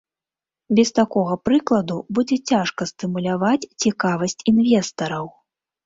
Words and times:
Без 0.79 0.89
такога 0.99 1.33
прыкладу 1.51 1.99
будзе 2.19 2.39
цяжка 2.55 2.83
стымуляваць 2.93 3.69
цікавасць 3.87 4.41
інвестараў. 4.55 5.35